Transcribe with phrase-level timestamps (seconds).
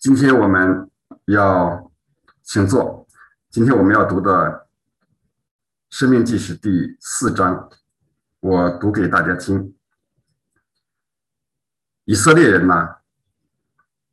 [0.00, 0.88] 今天我们
[1.24, 1.90] 要
[2.44, 3.04] 请坐。
[3.50, 4.30] 今天我们要读的
[5.90, 7.68] 《生命记》是第四章，
[8.38, 9.74] 我读给大家听。
[12.04, 12.98] 以色列人呐，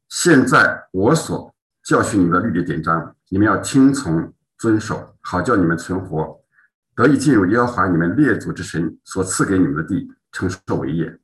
[0.09, 1.53] 现在我所
[1.83, 6.43] 教训你们的律例典章，你们要听从遵守，好叫你们存活，
[6.95, 11.19] 得以进入耶和华你们列祖之神所赐给你们的地，承受为业。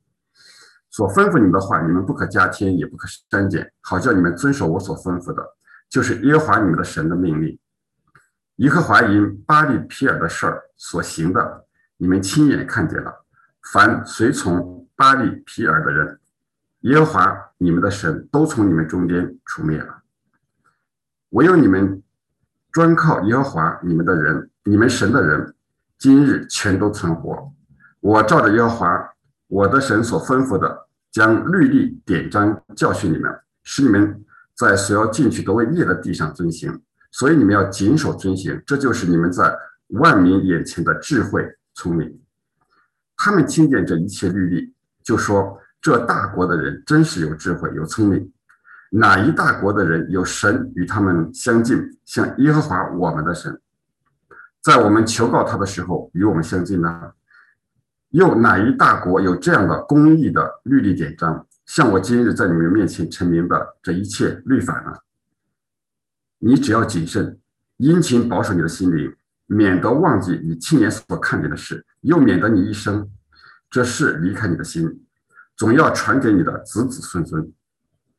[0.92, 5.42] 所吩咐你们的话，你们不可加添，也不可删减，好叫你们遵守我所吩咐的，
[5.88, 7.58] 就是耶和华你们的神的命令。
[8.56, 11.64] 耶和华因巴利皮尔的事儿所行的，
[11.96, 13.24] 你们亲眼看见了。
[13.72, 16.20] 凡随从巴利皮尔的人，
[16.80, 20.02] 耶和华你们的神都从你们中间除灭了。
[21.30, 22.02] 唯有你们
[22.70, 25.54] 专靠耶和华你们的人，你们神的人，
[25.96, 27.50] 今日全都存活。
[28.00, 29.08] 我照着耶和华。
[29.48, 30.81] 我的神所吩咐的，
[31.12, 33.30] 将律例典章教训你们，
[33.62, 34.24] 使你们
[34.56, 36.80] 在所要进去得为业的地上遵行。
[37.10, 39.54] 所以你们要谨守遵行，这就是你们在
[39.88, 42.18] 万民眼前的智慧聪明。
[43.18, 48.32] 他们听见这一切律例，就说：这大国的人真是有智慧有聪明。
[48.90, 53.60] 哪一大国的人有神与他们相近，像耶和华我们的神，
[54.62, 57.12] 在我们求告他的时候与我们相近呢？
[58.12, 64.92] 又哪一大国有这样的公义的律例典章，像我今日在你们面前陈明的这一切律法呢？
[66.38, 67.38] 你只要谨慎，
[67.78, 69.10] 殷勤保守你的心灵，
[69.46, 73.08] 免得忘记你亲眼所看见的事，又免得你一生
[73.70, 75.06] 这事离开你的心，
[75.56, 77.50] 总要传给你的子子孙孙。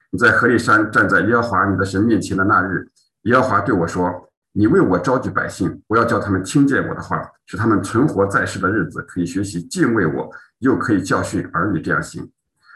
[0.09, 2.89] 你在河里山站在耶和华你的神面前的那日，
[3.23, 4.29] 耶和华对我说。
[4.55, 12.31] 你为我召集百姓，我要叫他们听见我的话，使他们存活在世的日子可以学习敬畏我，又可以教训儿女这样行。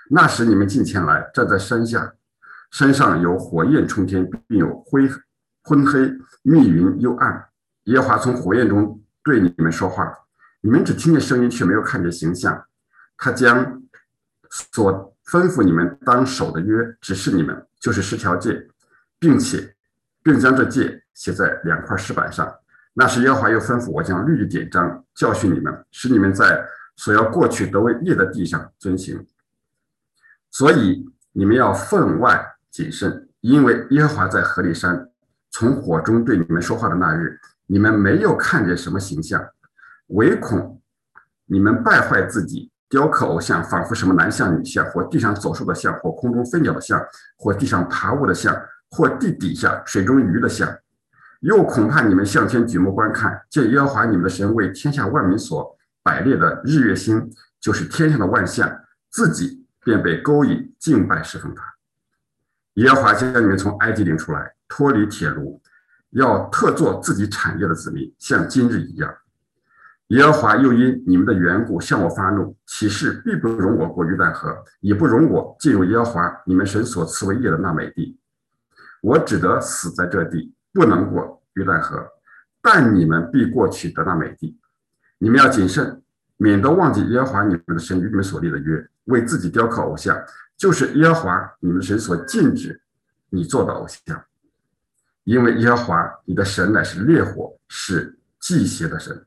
[0.10, 2.12] 那时你们近前来，站在山下，
[2.72, 5.08] 山上有火焰冲天，并有灰
[5.64, 6.12] 昏黑
[6.42, 7.46] 密云又暗。
[7.84, 10.12] 耶和华从火焰中对你们说话，
[10.62, 12.66] 你们只听见声音，却没有看见形象。
[13.18, 13.84] 他将
[14.50, 18.68] 所吩咐你们当守的约指示你们，就是十条诫，
[19.20, 19.76] 并且
[20.28, 21.04] 并将这诫。
[21.18, 22.48] 写在两块石板上。
[22.94, 26.64] 那时耶和华又吩咐我将律例典章教训你们，使你们在
[26.96, 29.26] 所要过去得为业的地上遵行。
[30.52, 32.40] 所以你们要分外
[32.70, 35.10] 谨慎，因为耶和华在河里山
[35.50, 39.44] 从火中对你们说话的那日，你们没有看见什么形象，
[40.10, 40.80] 唯恐
[41.48, 47.04] 你们败坏自己，雕刻偶像，仿佛什么男像、女像，或地上走兽的像，或空中飞鸟的像，
[47.40, 48.56] 或地上爬物的像，
[48.90, 50.78] 或地底下水中鱼的像。
[51.42, 58.68] 又恐怕你们向天举目观看，见耶和华你们的神为天下万民所摆列的日月星，就是天上的万象，
[59.12, 61.64] 自己便被勾引敬拜侍奉他。
[62.74, 65.62] 耶和华将你们从埃及领出来，脱离铁炉，
[66.10, 69.14] 要特作自己产业的子民，像今日一样。
[70.08, 78.18] 耶和华又因你们的缘故向我发怒，起誓必不容我过约旦河，也不容我进入耶和华你们神所赐为业的那美地，
[79.08, 80.54] 我只得死在这地。
[80.74, 82.06] 不能过约旦河，
[82.62, 84.60] 但你们必过去得那美地。
[85.18, 86.04] 你们要谨慎，
[86.36, 90.16] 免得忘记耶和华你们的神与你们所立的约，为自己雕刻偶像，
[90.56, 92.80] 就是耶和华你们神所禁止
[93.30, 94.24] 你做的偶像。
[95.24, 99.26] 因为耶和华你的神乃是烈火，是祭邪的神。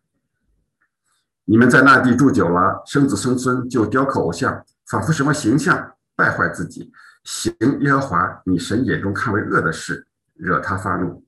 [1.45, 6.93] 你们在那地住久了，生子生孙就雕刻偶像，仿佛什么形象，败坏自己，
[7.25, 11.25] 行耶和华你神眼中看为恶的事，惹他发怒。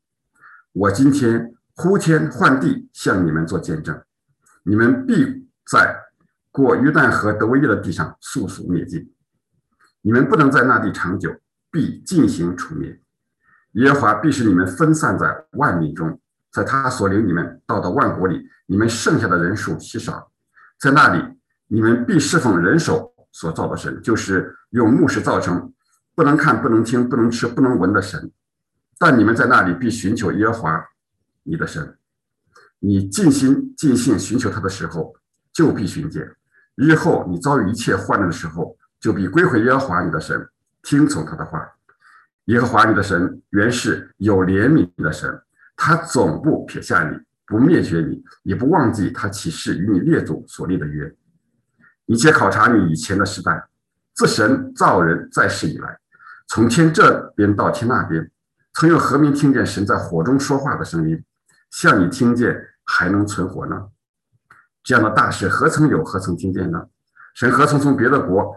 [0.73, 4.03] 我今天呼天唤地向你们做见证，
[4.63, 5.97] 你们必在
[6.51, 9.13] 过约旦河得为业的地上速速灭尽，
[10.01, 11.35] 你们不能在那地长久，
[11.71, 13.01] 必进行除灭。
[13.73, 16.21] 耶和华必使你们分散在万民中，
[16.51, 20.31] 在他所领你们到的万国里，你们剩下的人数稀少，
[20.79, 21.23] 在那里
[21.69, 25.73] 你们必侍奉人手所造的神，就是用木石造成，
[26.15, 28.31] 不能看、不能听、不能吃、不能闻的神。
[28.99, 30.85] 但你们在那里必寻求耶和华
[31.43, 31.97] 你的神，
[32.79, 35.15] 你尽心尽性寻求他的时候，
[35.53, 36.23] 就必寻见；
[36.77, 40.49] 日后你遭遇一切患难的时候，就必归回耶和华你的神，
[40.83, 41.69] 听从他的话。
[42.47, 45.41] 耶和华你的神原是有怜悯的神，
[45.77, 47.17] 他总不撇下你，
[47.47, 51.13] 不灭绝你，也不忘记他起誓与你列祖所立的约。
[52.05, 53.65] 你且考察你以前的时代，
[54.15, 55.99] 自神造人在世以来，
[56.55, 58.31] 从天这边到天那边。
[58.75, 61.25] 曾有何民听见神在火中说话的声音，
[61.71, 62.55] 像你听见
[62.85, 63.89] 还能存活呢？
[64.85, 66.85] 这样的大事何曾有，何曾听见呢？
[67.35, 68.55] 神何曾从别的国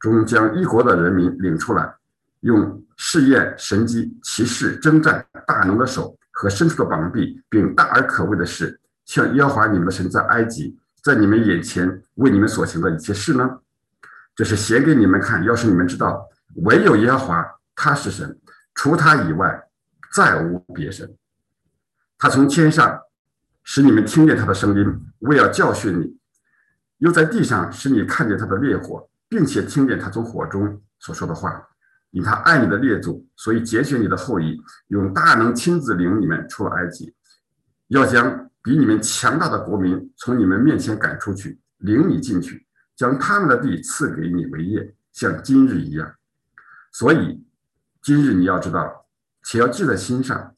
[0.00, 1.94] 中将一国的人民领出来，
[2.40, 13.48] 用试验、神机、骑士、征战、大能的手和伸出的膀臂，并大而可畏的事，像耶和华你们的神在埃及，在你们眼前为你们所行的一切事呢？
[14.34, 15.44] 这是写给你们看。
[15.44, 16.28] 要是你们知道，
[16.64, 18.38] 唯有耶和华他是神，
[18.74, 19.68] 除他以外
[20.14, 21.16] 再无别神。
[22.18, 22.98] 他从天上
[23.62, 26.06] 使你们听见他的声音，为要教训你；
[26.98, 31.62] 又在地上使你看见他的烈火，并且听见他从火中所说的话。
[32.12, 34.58] 以他爱你的列祖，所以拣选你的后裔，
[34.88, 37.12] 用大能亲自领你们出了埃及，
[37.88, 42.66] 要将比你们强大的国民从你们面前赶出去，领你进去，
[42.96, 46.10] 将他们的地赐给你为业，像今日一样。
[46.98, 47.46] 所以
[48.00, 49.06] 今日你要知道，
[49.44, 50.56] 且要记在心上：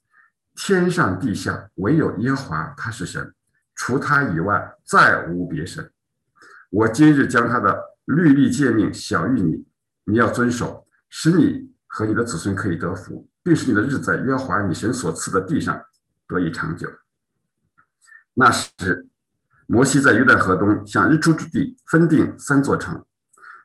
[0.54, 3.34] 天上地下唯有耶和华，他是神，
[3.74, 5.90] 除他以外再无别神。
[6.70, 9.66] 我今日将他的律例诫命晓谕你，
[10.04, 10.86] 你要遵守。
[11.08, 15.82] 使你和你的子孙可以得福，并使你的日子在耶和华你神所赐的地上
[16.28, 16.88] 得以长久。
[18.34, 19.08] 那时，
[19.66, 23.04] 摩西在约旦河东向日出之地分定三座城，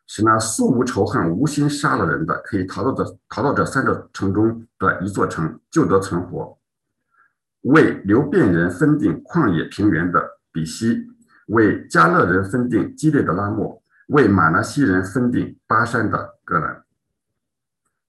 [0.08, 6.58] 使那素无仇恨、无心杀了人的，可以逃到这逃到这三座城中的一座城，就得存活。
[7.62, 10.22] 为流变人分定旷野平原的
[10.52, 11.08] 比西，
[11.48, 16.84] 为加勒人分定激烈的拉莫，为马拿西人分定巴山的戈兰。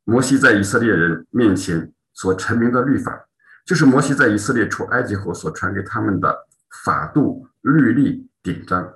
[0.02, 3.26] 摩西在以色列人面前所成名的律法，
[3.64, 6.36] 就是摩西在以色列出埃及后所传给他们的
[6.84, 8.94] 法度、律例、典章。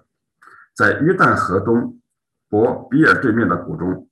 [0.75, 1.99] 在约旦河东
[2.49, 4.09] 伯比尔对面的谷中，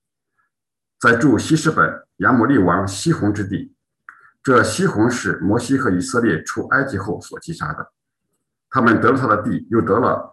[1.00, 3.74] 在驻西施本亚摩利王西宏之地。
[4.42, 7.90] 这西宏是摩西和以色列出埃及后所击杀的。
[8.70, 10.32] 他们得了他的地，又得了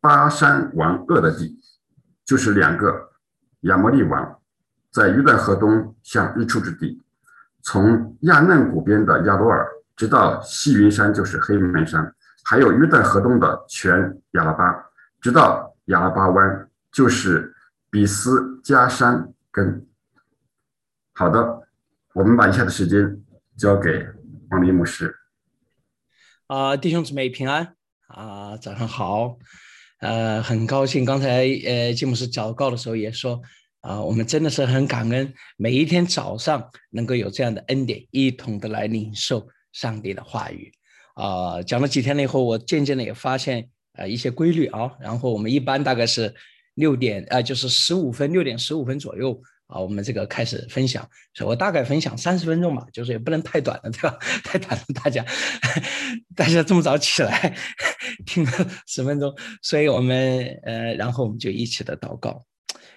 [0.00, 1.60] 巴山王鄂的地，
[2.24, 3.10] 就是两个
[3.60, 4.38] 亚摩利王。
[4.90, 7.02] 在约旦河东向日出之地，
[7.62, 9.66] 从亚嫩谷边的亚罗尔，
[9.96, 12.14] 直到西云山，就是黑门山，
[12.44, 14.74] 还有约旦河东的全亚拉巴，
[15.20, 17.54] 直到亚拉巴湾，就是
[17.90, 19.86] 比斯加山根。
[21.14, 21.68] 好的，
[22.14, 23.20] 我们把以下的时间
[23.56, 24.06] 交给
[24.50, 25.14] 王林牧师。
[26.46, 27.74] 啊，弟兄姊妹平安
[28.08, 29.38] 啊，早上好，
[30.00, 33.42] 呃，很高兴，刚才呃吉姆斯祷告的时候也说。
[33.82, 40.70] 啊，我们真的是很感恩，每一天早上能够有这样的恩典，一同的来领受上帝的话语。
[41.14, 44.92] 啊，讲了几天了以后，我渐渐的也发现呃一些规律啊。
[45.00, 46.32] 然后我们一般大概是
[46.74, 51.08] 六点啊，就是十五分，六点十五分左右啊，我们这个开始分享。
[51.34, 54.18] 所以我大概分享三十分钟吧，就是也不能太短了，对吧？
[54.44, 55.24] 太短了，大家
[56.36, 57.56] 大家这么早起来
[58.26, 58.50] 听了
[58.86, 62.44] 十分钟，所以我们呃，然后我们就一起的祷告。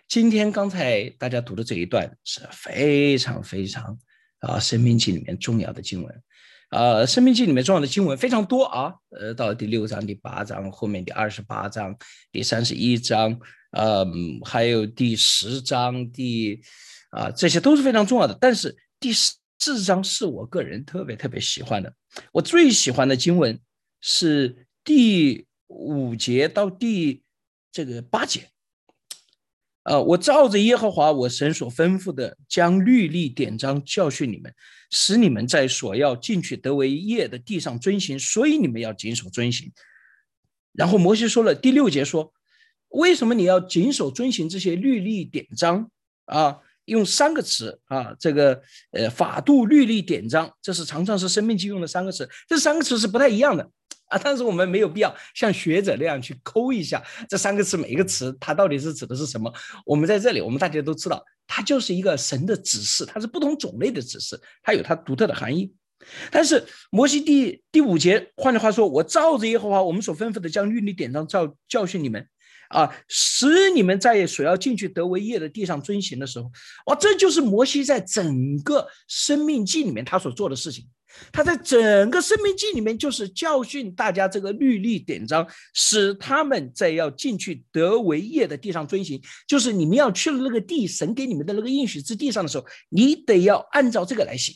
[0.07, 3.98] 今天刚才大家读的这一段是非常非常
[4.39, 6.24] 啊，《生命记》里面重要的经文，
[6.69, 11.98] 啊，《生命记》里面重要的经文非常多啊，呃，到第六章、第八章，后面第二十八章、
[12.31, 13.39] 第三十一章，
[13.75, 14.07] 呃，
[14.45, 16.62] 还有第十章，第
[17.12, 18.38] 啊，这些都是非常重要的。
[18.39, 19.12] 但是第
[19.60, 21.94] 四章是我个人特别特别喜欢的，
[22.31, 23.60] 我最喜欢的经文
[24.00, 27.22] 是第五节到第
[27.69, 28.48] 这个八节。
[29.83, 34.51] 呃，我照着耶和华我神所吩咐的，将律例典章教训你们，
[34.89, 39.71] 使你们在所要进去得为业的地上遵行，所以你们要谨守遵行。
[40.71, 42.33] 然后摩西说了第六节说，
[42.95, 45.90] 为什么你要谨守遵行这些律例典章
[46.25, 46.57] 啊？
[46.85, 48.61] 用三个词啊，这个
[48.92, 53.68] 呃法度律例典章，这是常常是生命记用的三个词，这三个词是不太一样的。
[54.07, 59.52] 啊，但是我们没有必要像学者那样去抠一下这三个词，每一个词它到底是指的是什么？
[59.83, 65.73] 我们在这里，我们大家都知道，它就是一个神的指示，它是不同种类的指示，它有它独特的含义。
[66.30, 72.28] 但是摩西第第五节，换句话说，我照着耶和华我们所吩咐的，将律例典章教教训你们，
[72.69, 76.52] 啊，使你们在所要进去得为业的地上遵行的时候，
[76.88, 80.88] 哇，这就是摩西在整个生命记里面他所做的事情。
[81.31, 89.22] 他在整个生命记里面，就是教训大家这个律例典章，使他们在要进去得为业的地上遵行。
[89.48, 94.54] 就是你们要去了那个地，神给你们的那个应许之地上的时候，你得要按照这个来行。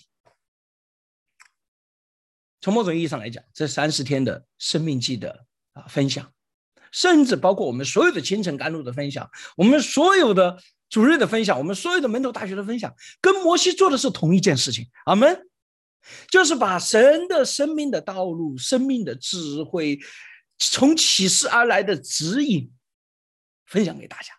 [2.60, 6.30] 从某种意义上来讲，这三十天的生命记的啊分享，
[6.92, 14.88] 甚至包括我们所有的清晨甘露的分享，我们所有的主日的分享，我们所有的门头大学的分享，跟摩西做的是同一件事情。
[15.06, 15.46] 阿门。
[16.30, 20.00] 就是把神的生命的道路、生命的智慧，
[20.58, 22.72] 从启示而来的指引，
[23.66, 24.34] 分享给大家。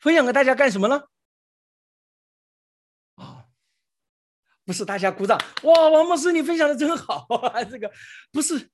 [0.00, 1.02] 分享给大家干什么呢？
[3.16, 3.44] 啊，
[4.64, 7.92] 不是大家鼓掌哇，王牧师你分享的真好啊， 这个
[8.32, 8.70] 不是，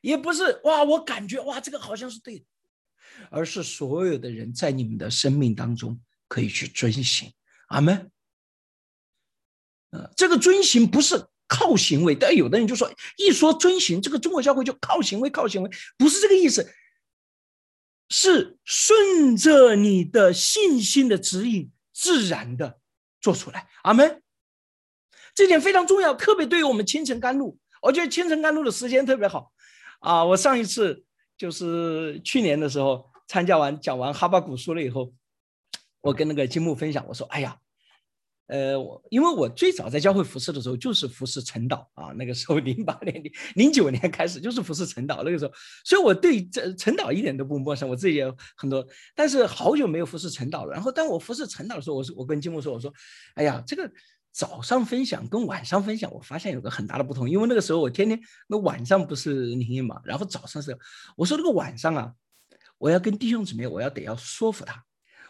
[0.00, 2.44] 也不是哇，我感觉哇，这个好像是对的，
[3.30, 7.32] 而是所有的人在你们的生命当中可以去遵行，
[7.68, 8.10] 阿门。
[9.90, 16.72] 呃，这个遵行不是靠行为，但有的人就说，一说遵行，这个中国教会就靠行为，靠行为，不是这个意思，
[18.08, 22.78] 是顺着你的信心的指引，自然的
[23.20, 24.22] 做出来，阿门。
[25.34, 29.52] 这点非常重要，特别对于我们清晨甘露，我觉得清晨甘露的时间特别好
[30.00, 30.24] 啊！
[30.24, 31.04] 我上一次
[31.36, 35.12] 就是去年的时候参加完讲完哈巴古书了以后，
[36.00, 37.56] 我跟那个金木分享，我说：“哎呀，
[38.46, 45.52] 呃，我因为我最早在教会服侍的时候就是服侍陈导啊，那个时候零八年、零零九年开始就是服侍陈导，那个时候，
[45.84, 50.72] 所以我对这陈导一点都不陌生，我自己也很多，但是好久没有服侍陈导了。
[50.72, 52.92] 然后当我服侍陈导的时候，我说我跟金木说，我说：
[53.34, 53.88] 哎呀，这个。”
[54.32, 60.78] 早上分享跟晚上分享，我发现有个很大的不同，因为那个时候我天天那晚上不是灵验嘛，然后早上是
[61.16, 62.12] 我说这个晚上啊，
[62.78, 64.84] 我要跟弟兄姊妹，我要得要说服他，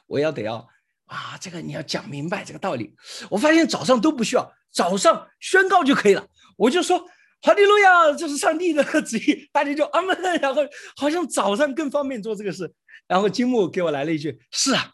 [0.06, 0.68] 我要得要
[1.06, 2.94] 啊，这个你要讲明白这个道理。
[3.30, 6.26] 我发现早上都不需要，早上宣告就可以了，
[6.56, 6.98] 我就说
[7.40, 10.62] 哈利路亚，这是上帝的 旨意，大家就阿门，然后
[10.96, 12.70] 好像早上更方便做这个事。
[13.08, 14.92] 然后金木给我来了一句：是啊。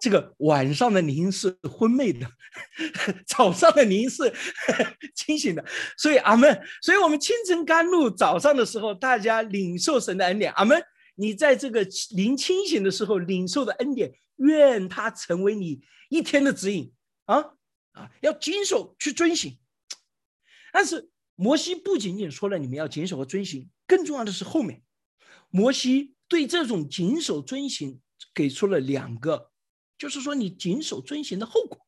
[0.00, 2.30] 这个晚上的您是昏昧的，
[3.26, 4.32] 早上的您是
[5.14, 5.64] 清醒的，
[5.96, 6.60] 所以阿门。
[6.82, 10.82] 所以我们清晨甘露早上的时候，大家领受神的恩典，阿门。
[11.16, 15.80] 你在这个临清醒的时候领受的恩典，愿它成为你
[16.10, 16.92] 一天的指引
[17.24, 17.54] 啊
[17.92, 18.10] 啊！
[18.20, 19.58] 要谨守去遵行。
[20.72, 24.82] 但是摩西不仅仅说了你们要谨守和遵行，更重要的是后面，
[25.50, 28.00] 摩西对这种谨守遵行
[28.32, 29.50] 给出了两个。
[29.98, 31.86] 就是说，你谨守遵行的后果，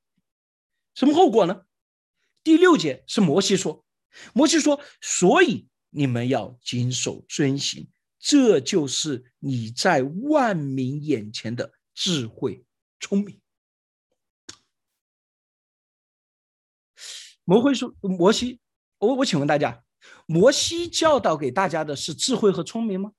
[0.94, 1.64] 什么后果呢？
[2.42, 3.84] 第六节是摩西说，
[4.34, 7.88] 摩西说，所以你们要谨守遵行，
[8.18, 12.64] 这就是你在万民眼前的智慧
[12.98, 13.40] 聪明。
[17.44, 18.60] 摩会说，摩西，
[18.98, 19.84] 我我请问大家，
[20.26, 23.12] 摩西教导给大家的是智慧和聪明吗？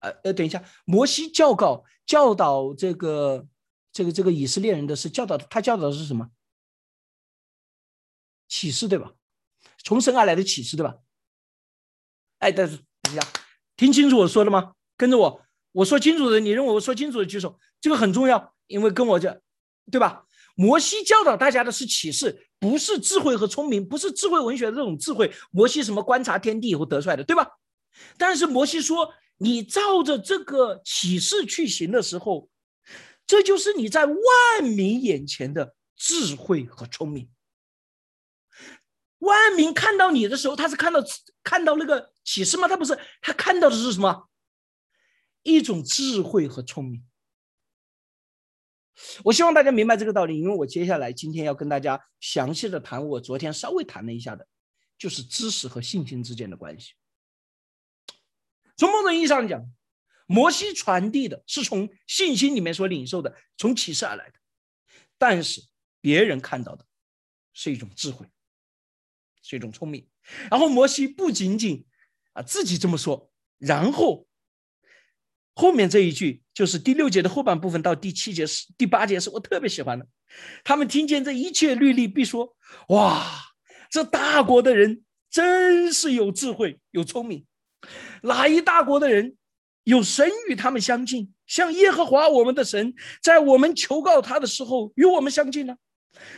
[0.00, 3.46] 呃呃，等一下，摩西教告教导这个
[3.92, 6.30] 这个这个以色列人的是教导他教导的是什么？
[8.48, 9.12] 启示对吧？
[9.84, 10.96] 从神而来的启示对吧？
[12.38, 13.22] 哎，但是等一下，
[13.76, 14.74] 听清楚我说的吗？
[14.96, 15.42] 跟着我，
[15.72, 19.42] 我说清楚的，你认为我说清楚的举手，这个很重要，因为跟我这，
[19.90, 20.26] 对吧？
[20.54, 25.30] 摩西教导大家的是启示，不是智慧和聪明，不是智慧文学的这种智慧。
[25.50, 27.46] 摩西什么观察天地以后得出来的，对吧？
[28.16, 29.12] 但是摩西说。
[29.42, 32.50] 你照着这个启示去行的时候，
[33.26, 34.14] 这就是你在万
[34.62, 37.30] 民眼前的智慧和聪明。
[39.20, 41.02] 万民看到你的时候，他是看到
[41.42, 42.68] 看到那个启示吗？
[42.68, 44.28] 他不是，他看到的是什么？
[45.42, 47.02] 一种智慧和聪明。
[49.24, 54.46] 我希望大家明白这个道理，因为我接下来今天要跟大家详细的谈我昨天稍微谈了一下的，
[54.98, 56.92] 就是知识和信心之间的关系。
[58.80, 59.62] 从某种意义上讲，
[60.26, 64.38] 摩西传递的是从信心里面所领受的，从启示而来的；
[65.18, 65.60] 但是
[66.00, 66.86] 别人看到的
[67.52, 68.26] 是一种智慧，
[69.42, 70.08] 是一种聪明。
[70.50, 71.84] 然后摩西不仅仅
[72.32, 74.26] 啊自己这么说，然后
[75.54, 80.08] 后面这一句就是第六节的后半部分到第七节是第八节是我特别喜欢的。
[80.64, 82.56] 他们听见这一切律例，必说
[82.88, 83.42] ：“哇，
[83.90, 87.44] 这大国的人真是有智慧，有聪明。”
[88.22, 89.36] 哪一大国的人
[89.84, 95.76] 有神与他们相近，像耶和华我们的神，在我们求告他的时候与我们相近呢？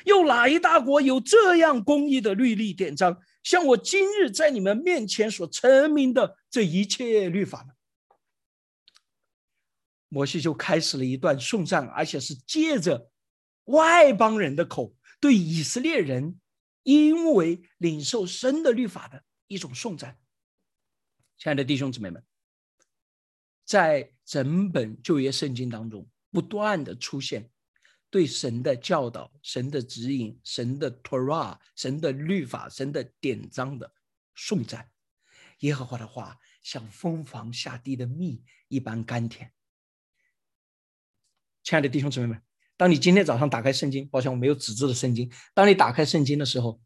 [0.04, 7.72] 又哪一大国有这样公义的律例典章，像我今日在你们面前所成名的这一切律法呢？
[10.08, 13.10] 摩西就开始了一段颂赞，而且是借着
[13.64, 16.38] 外邦人的口，对以色列人
[16.82, 20.18] 因为领受神的律法的一种颂赞。
[21.42, 22.22] 亲爱的弟兄姊妹们，
[23.64, 27.50] 在整本旧约圣经当中，不断的出现
[28.10, 33.92] 对神的教导、神的指引、神的 Torah、神的律法、神的典章的
[34.36, 34.88] 颂赞。
[35.62, 39.50] 耶和华的话像蜂房下地的蜜一般甘甜。
[41.64, 42.40] 亲爱的弟兄姊妹们，
[42.76, 45.28] 当你今天早上打开圣经，抱歉我没有纸质的圣经。
[45.54, 46.80] 当你打开圣经的时候，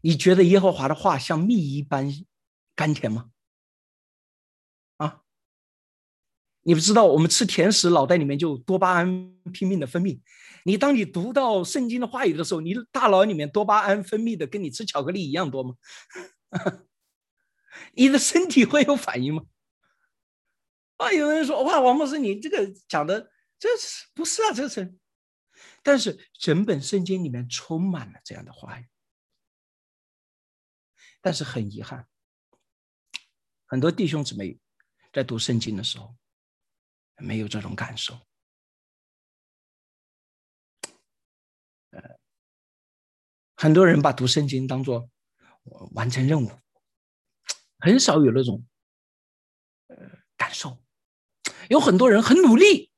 [0.00, 2.08] 你觉得耶和华的话像蜜一般
[2.76, 3.32] 甘甜吗？
[6.66, 10.20] 你不知道，我们吃甜食，脑袋里面就多巴胺拼命的分泌。
[10.64, 15.76] 你当你读到圣经的话语的时候，你大脑里面多巴胺分泌的跟你吃巧克力一样多吗？
[17.94, 19.44] 你的身体会有反应吗？
[20.96, 23.30] 啊，有人说哇，王博士，你这个讲的
[23.60, 24.52] 这是不是啊？
[24.52, 24.92] 这是，
[25.84, 28.88] 但是整本圣经里面充满了这样的话语。
[31.20, 32.08] 但是很遗憾，
[33.66, 34.58] 很多弟兄姊妹
[35.12, 36.16] 在读圣经的时候
[37.18, 38.14] 没有这种感受。
[41.90, 42.18] 呃，
[43.56, 45.10] 很多人把读圣经当做
[45.92, 46.50] 完成任务，
[47.78, 48.66] 很少有那种
[49.88, 49.96] 呃
[50.36, 50.82] 感受。
[51.68, 52.92] 有很多人很努力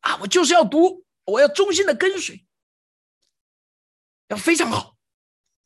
[0.00, 2.44] 啊，我就是要读，我要忠心的跟随，
[4.28, 4.96] 要非常好，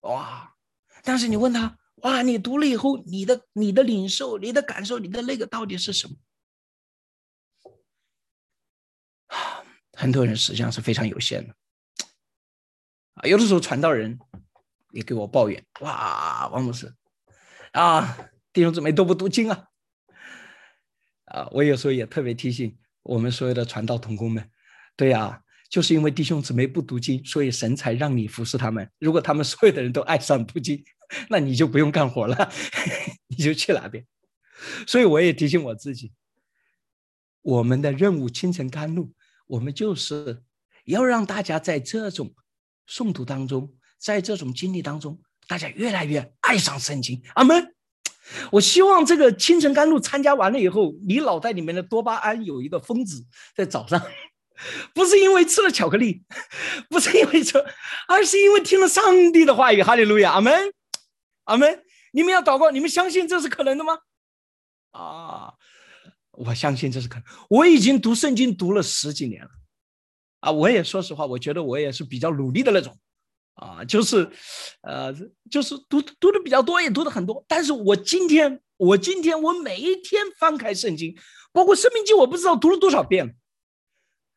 [0.00, 0.54] 哇！
[1.02, 6.16] 但是你问他，哇，你读了以后，你的你的领受、你的感受、你的那个到底是什么？
[9.28, 11.54] 啊，很多人实际上是非常有限的。
[13.14, 14.18] 啊，有的时候传道人
[14.92, 16.92] 也给我抱怨，哇，王牧师，
[17.72, 18.18] 啊，
[18.52, 19.68] 弟兄姊妹都不读经啊。
[21.26, 24.50] 啊，我有时候也特别提醒我们所有的传道同工们，
[24.96, 28.88] 对呀，就是因为弟兄姊妹不读经，所以神才让你服侍他们。
[28.98, 30.84] 如果他们所有的人都爱上读经，
[31.30, 32.52] 那你就不用干活了，
[33.28, 34.04] 你就去哪边。
[34.86, 36.12] 所以我也提醒我自己，
[37.42, 39.12] 我们的任务清晨甘露，
[39.46, 40.42] 我们就是
[40.84, 42.34] 要让大家在这种
[42.88, 47.22] 诵读当中，在这种经历当中，大家越来越爱上圣经。
[47.34, 47.74] 阿门。
[48.50, 53.22] 我希望这个清晨甘露参加完了以后，你脑袋里面的多巴胺有一个疯子
[53.54, 54.00] 在早上，
[54.94, 56.22] 不是因为吃了巧克力，
[56.88, 57.62] 不是因为这，
[58.08, 59.82] 而是因为听了上帝的话语。
[59.82, 60.72] 哈利路亚，阿门，
[61.44, 61.82] 阿门。
[62.12, 63.98] 你们要祷告，你们相信这是可能的吗？
[64.92, 65.54] 啊，
[66.36, 67.24] 我相信这是可能。
[67.48, 69.50] 我已经读圣经读了十几年了，
[70.40, 72.98] 啊，我也说实话，我觉得我也是比较努力的那种。
[73.54, 74.28] 啊，就是，
[74.82, 75.14] 呃，
[75.48, 77.44] 就是读读的比较多，也读的很多。
[77.46, 81.16] 但是我今天，我今天我每一天翻开圣经，
[81.52, 83.32] 包括《生命记》，我不知道读了多少遍了。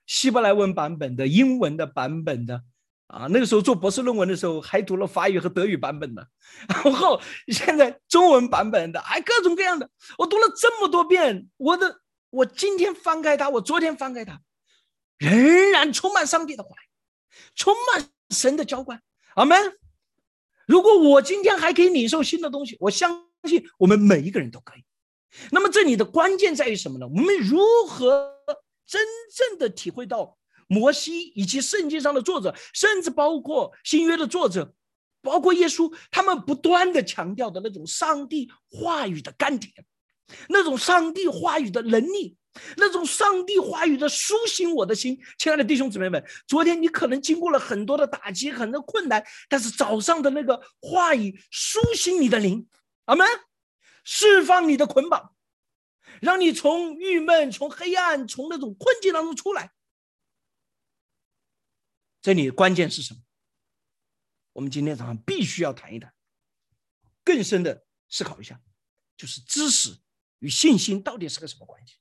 [0.06, 2.62] 希伯来文版本的、英文的版本的，
[3.08, 6.28] 啊，那个时候做博士论文的时候还读了法语和德语版本的，
[6.84, 9.90] 然后现在中文版本的，还各种各样的。
[10.18, 14.42] 我读了这么多遍，我的，我今天翻开它，我昨天翻开它，
[15.18, 16.76] 仍然充满上帝的话
[17.56, 19.02] 充满神的浇灌。
[19.36, 19.78] 阿门。
[20.66, 24.84] 如果我今天还可以领受新的东西，我相信我们每一个人都可以。
[25.52, 27.08] 那么这里的关键在于什么呢？
[27.08, 28.34] 我们如何
[28.86, 29.02] 真
[29.34, 30.37] 正的体会到
[30.68, 34.74] 摩西以及圣经上的作者，甚至包括新约的作者，
[35.22, 39.74] 包括耶稣，他们不断的强调的那种上帝话语的甘甜，
[40.50, 42.38] 那种上帝话语的能力。
[42.76, 52.68] 那种上帝话语的苏醒我的心，亲爱的弟兄姊妹们，昨天你可能经过了很多的打击，很多困难，但是早上的那个话语苏醒你的灵，
[53.06, 53.28] 阿门，
[54.04, 55.36] 释放你的捆绑，
[56.20, 59.70] 让你从郁闷、从黑暗、从那种困境当中出来。
[62.22, 63.22] 这里关键是什么？
[64.54, 66.14] 我们今天早上必须要谈一谈，
[67.24, 68.62] 更深的思考一下，
[69.16, 70.00] 就是知识
[70.40, 71.98] 与信心到底是个什么关系？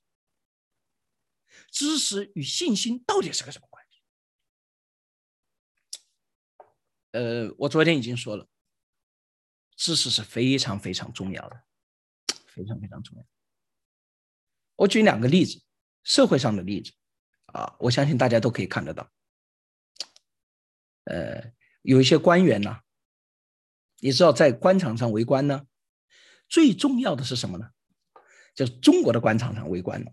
[1.71, 4.01] 知识与信心到底是个什么关系？
[7.11, 8.47] 呃，我昨天已经说了，
[9.75, 11.63] 知识是非常非常重要的，
[12.47, 13.25] 非常非常重要。
[14.75, 15.63] 我举两个例子，
[16.03, 16.93] 社会上的例子
[17.47, 19.11] 啊，我相信大家都可以看得到。
[21.09, 22.77] 呃，有一些官员呢，
[23.99, 25.65] 你知道在官场上为官呢，
[26.47, 27.69] 最重要的是什么呢？
[28.55, 30.11] 就是中国的官场上为官呢。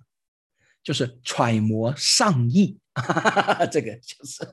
[0.83, 2.78] 就是揣摩上意，
[3.72, 4.46] 这个就是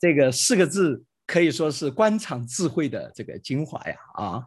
[0.00, 4.46] 这个四个字可以说是官场智慧的这个精华呀啊！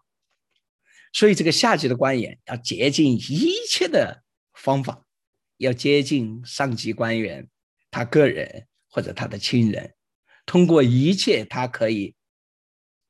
[1.13, 4.21] 所以这个下级的官员要竭尽一切的
[4.53, 5.05] 方法，
[5.55, 7.47] 要接近上级官员
[7.89, 9.95] 他个人或者他的亲人，
[10.49, 12.15] 通过一切他可以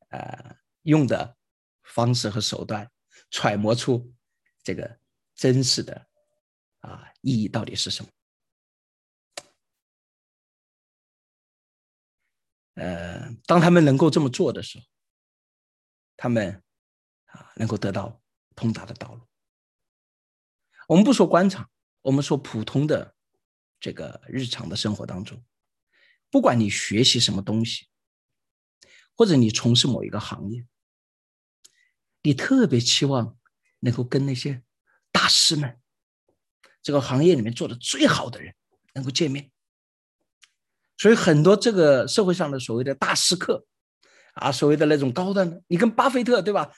[0.09, 1.37] 呃用的
[1.83, 2.91] 方式和手段，
[3.31, 4.13] 揣摩出
[4.61, 4.99] 这个
[5.35, 6.09] 真实的。
[6.81, 8.09] 啊，意义到底是什么？
[12.73, 14.85] 呃，当他们能够这么做的时候，
[16.17, 16.61] 他们
[17.27, 18.21] 啊能够得到
[18.53, 19.25] 通达的道路。
[20.89, 21.71] 我们不说官场，
[22.01, 23.15] 我们说普通的
[23.79, 25.41] 这个日常的生活当中，
[26.31, 27.87] 不管你学习什么东西，
[29.15, 30.65] 或者你从事某一个行业，
[32.21, 33.37] 你特别期望
[33.79, 34.61] 能够跟那些
[35.11, 35.79] 大师们。
[36.81, 38.55] 这个行业里面做的最好的人
[38.93, 39.51] 能够见面。
[40.97, 43.65] 所以很多这个社会上的所谓的大师课，
[44.33, 46.71] 啊，所谓的那种高端的，你跟巴菲特对吧？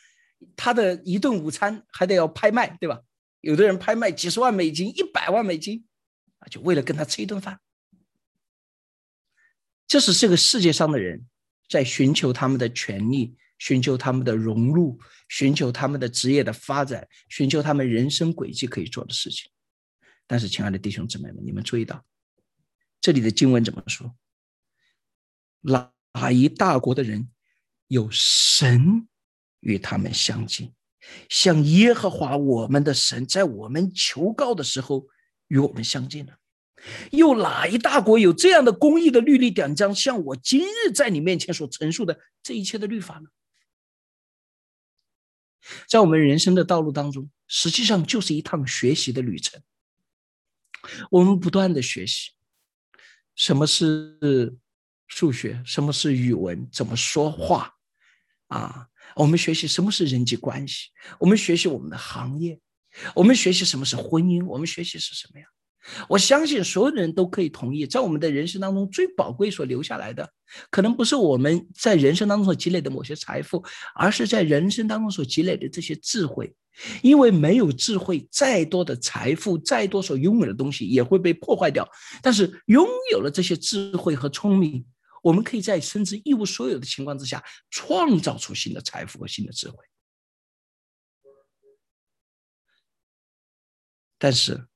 [0.55, 3.01] 他的一顿午餐还得要拍卖对吧？
[3.41, 5.85] 有的人拍卖几十万美金、一百万美金，
[6.39, 7.59] 啊，就为了跟他吃一顿饭。
[9.91, 11.27] 这是这个世界上的人
[11.67, 19.51] 在寻求他们的权利、寻求他们的融入、寻求他们的职业的发展、寻求他们人生轨迹可以做的事情。
[20.25, 22.05] 但是，亲爱的弟兄姊妹们，你们注意到
[23.01, 24.15] 这里的经文怎么说？
[25.63, 27.29] 哪一大国的人
[27.87, 29.09] 有神
[29.59, 30.73] 与他们相近，
[31.27, 35.05] 像耶和华我们的神在我们求告的时候
[35.49, 36.31] 与我们相近呢？
[37.11, 43.29] 又哪一大国有这样的公义的律例典章，像我今日在你面前所陈述的这一切的律法呢？
[45.87, 49.61] 在我们人生的道路当中，实际上就是一趟学习的旅程。
[51.11, 52.31] 我们不断的学习，
[53.35, 54.57] 什么是
[55.05, 57.75] 数学，什么是语文，怎么说话
[58.47, 58.87] 啊？
[59.15, 60.89] 我们学习什么是人际关系，
[61.19, 62.59] 我们学习我们的行业，
[63.13, 65.45] 我们学习什么是婚姻，我们学习是什么呀？
[66.07, 70.31] 我相信所有的人都可以同意，在我们的人生当中最宝贵所留下来的，
[70.69, 73.63] 可能不是我们在人生当中所积累的某些财富，
[73.95, 76.55] 而是在人生当中所积累的这些智慧。
[77.01, 81.87] 因为没有智慧，再多的财富，再多所拥有的东西也会被破坏掉。
[82.21, 84.85] 但是拥有了这些智慧和聪明，
[85.21, 89.77] 我们可以在甚至一无所有的情况之下，创造出新的财富和新的智慧。
[94.17, 94.67] 但是。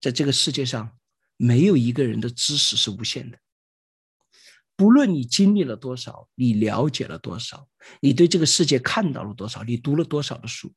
[0.00, 0.98] 在这个世界上，
[1.36, 3.38] 没有一个人的知识是无限的。
[4.76, 7.68] 不论你经历了多少，你了解了多少，
[8.00, 10.72] 你对这个世界看到了多少，你读了多少的书，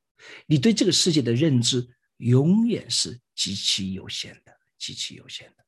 [0.46, 1.86] 你对这个世界的认知
[2.18, 5.66] 永远是极其有限的，极其有限的。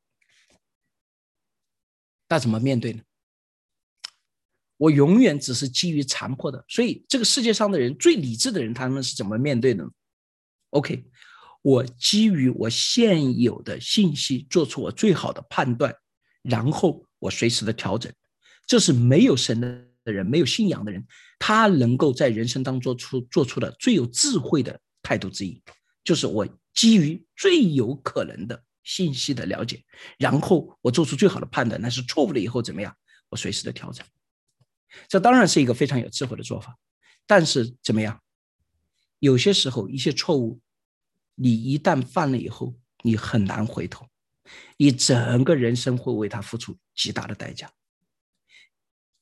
[2.30, 3.04] 那怎么面对呢？
[4.78, 6.64] 我永远只是基于残破的。
[6.70, 9.86] 所以，这个世界上的人最理智的人，他们是怎么面对的
[10.70, 11.06] ？OK。
[11.64, 15.96] 我基于我现有的信息做出我最好的判断，
[16.42, 18.12] 然后我随时的调整。
[18.66, 21.06] 这是没有神的人、没有信仰的人，
[21.38, 25.62] 他能够在人生当中出做出的最有智慧的态度之一，
[26.04, 29.84] 就是我基于最有可能的信息的了解，
[30.18, 31.80] 然后我做出最好的判断。
[31.80, 32.96] 那是错误了以后怎么样？
[33.30, 34.06] 我随时的调整。
[35.08, 36.76] 这当然是一个非常有智慧的做法，
[37.28, 38.20] 但是怎么样？
[39.20, 40.60] 有些时候一些错误。
[41.44, 44.08] 你一旦犯了以后，你很难回头，
[44.78, 47.74] 你整个人生会为他付出极大的代价。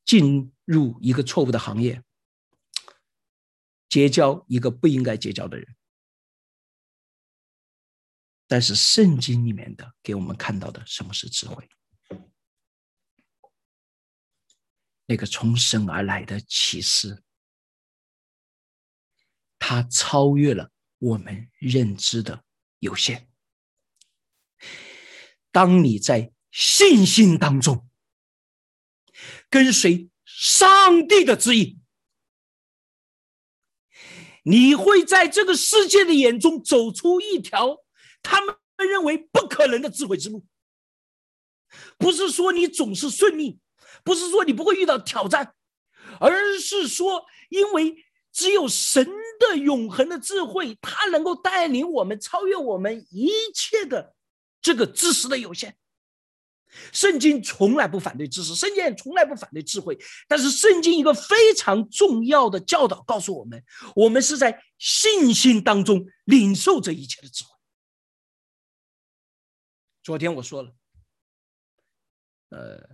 [0.03, 2.03] 进入一个错误的行业，
[3.87, 5.75] 结交一个不应该结交的人，
[8.47, 11.69] 但是圣经里面的给我们看到的什么是智慧？
[15.05, 17.23] 那个从神而来的启示，
[19.57, 20.69] 它超越了。
[20.99, 22.43] 我们认知的
[22.79, 23.27] 有限。
[25.51, 27.89] 当你在信心当中
[29.49, 31.81] 跟随上帝的指引，
[34.43, 37.83] 你会在这个世界的眼中走出一条
[38.21, 40.45] 他们认为不可能的智慧之路。
[41.97, 43.59] 不是说你总是顺利，
[44.03, 45.55] 不是说你不会遇到挑战，
[46.19, 48.05] 而是说因为。
[48.31, 49.03] 只有神
[49.39, 54.15] 的永恒的智慧，它能够带领我们超越我们一切的
[54.61, 55.77] 这个知识的有限。
[56.93, 59.97] 圣经从来不反对知识，圣经也从来不反对智慧。
[60.27, 63.63] 但是，圣经一个非常重要的教导告诉我们：
[63.95, 67.49] 我们是在信心当中领受这一切的智慧。
[70.03, 70.75] 昨天我说了，
[72.49, 72.77] 呃，《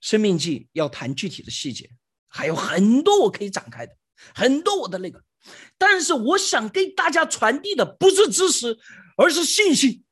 [0.00, 1.90] 生命记》要谈具体的细节，
[2.26, 3.96] 还有很多我可以展开的。
[4.34, 5.22] 很多我的那个，
[5.78, 8.78] 但是我想给大家传递的不是知识，
[9.16, 10.04] 而是信心。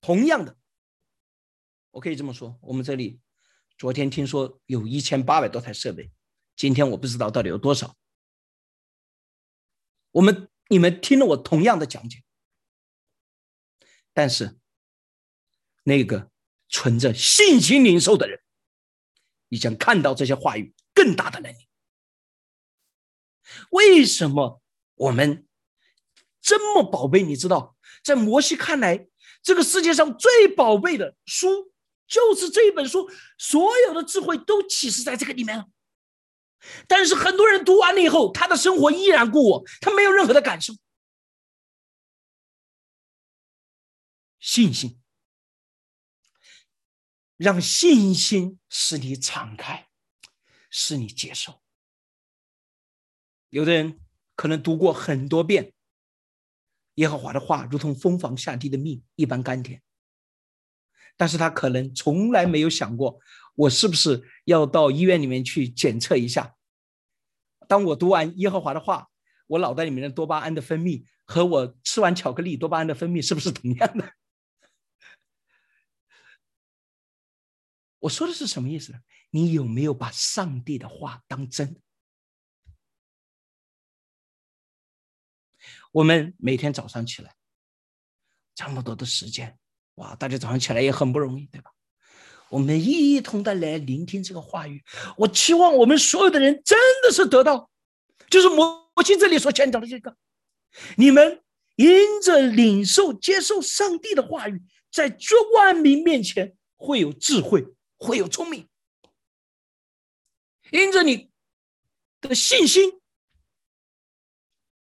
[0.00, 0.56] 同样的，
[1.90, 3.20] 我可以这么说：我们这里
[3.76, 6.10] 昨天听说有一千八百多台设备，
[6.56, 7.96] 今天我不知道到底有多少。
[10.12, 12.22] 我们你们听了我同样的讲解，
[14.12, 14.58] 但是
[15.84, 16.30] 那个
[16.68, 18.40] 存着信心零售的人，
[19.48, 20.74] 你将看到这些话语。
[20.92, 21.69] 更大的能力。
[23.70, 24.62] 为什么
[24.94, 25.46] 我们
[26.40, 27.22] 这么宝贝？
[27.22, 29.08] 你知道，在摩西看来，
[29.42, 31.72] 这个世界上最宝贝的书
[32.06, 35.68] 就是这一本书，所有的智慧都启示在这个里面了。
[36.86, 40.74] 但是很多人读完了以后，他的生活依然过我，他没有任何的感受。
[44.38, 45.00] 信心，
[47.36, 49.88] 让信心使你敞开，
[50.70, 51.59] 使你接受。
[53.50, 54.00] 有的人
[54.34, 55.72] 可能读过很多遍
[56.94, 59.82] 耶和华的话，如同蜂房下地的蜜一般甘甜，
[61.16, 63.20] 但是他可能从来没有想过，
[63.54, 66.56] 我是不是要到医院里面去检测一下？
[67.68, 69.08] 当我读完耶和华的话，
[69.46, 74.10] 我脑袋里面的多巴胺的分泌和我吃完巧克力多巴胺的分泌是不是同样的？
[78.00, 79.00] 我说的是什么意思呢？
[79.30, 81.80] 你有没有把上帝的话当真？
[85.92, 87.34] 我们每天早上起来，
[88.54, 89.58] 这么多的时间，
[89.96, 90.14] 哇！
[90.14, 91.70] 大家早上起来也很不容易，对吧？
[92.48, 94.82] 我们一同的来聆听这个话语。
[95.16, 97.70] 我期望我们所有的人真的是得到，
[98.28, 100.16] 就是摩西这里所讲的这个：
[100.96, 101.42] 你们
[101.76, 107.66] 因着领受、接受上帝的话语，在绝万民面前会有智慧。
[108.02, 108.66] 会有聪明，
[110.70, 111.30] 因着你
[112.22, 112.98] 的信心，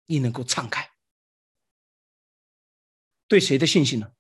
[0.07, 0.89] 你能够敞开。
[3.29, 4.13] 对谁的信心呢？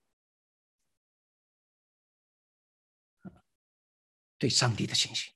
[4.38, 5.33] 对上帝的信心，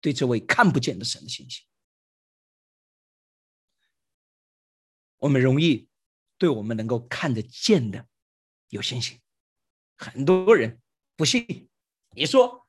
[0.00, 1.64] 对这位看不见的神的信心。
[5.18, 5.88] 我们容易
[6.36, 8.08] 对我们能够看得见的
[8.70, 9.20] 有信心，
[9.96, 10.80] 很多人
[11.14, 11.70] 不信。
[12.16, 12.66] 你说，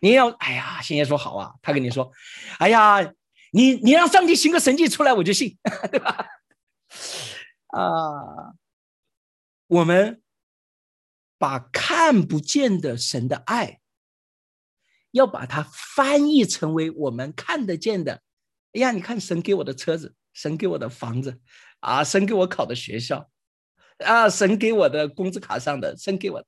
[0.00, 2.10] 你要哎呀，星爷说好啊，他跟你说，
[2.58, 3.02] 哎呀，
[3.50, 5.58] 你你让上帝行个神迹出来，我就信，
[5.90, 6.26] 对吧？
[7.68, 8.54] 啊，
[9.68, 10.22] 我们
[11.38, 13.80] 把看不见的神的爱，
[15.10, 18.22] 要把它翻译成为我们看得见的。
[18.72, 21.40] 哎呀，你看神给我的车子，神给我的房子，
[21.80, 23.30] 啊，神给我考的学校，
[23.98, 26.46] 啊，神给我的工资卡上的，神给我。